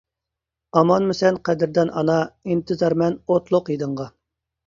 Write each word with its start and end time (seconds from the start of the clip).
ئامانمۇ 0.79 1.15
سەن 1.17 1.35
قەدىردان 1.49 1.91
ئانا، 2.01 2.15
ئىنتىزارمەن 2.53 3.21
ئوتلۇق 3.35 3.73
ھىدىڭغا. 3.75 4.09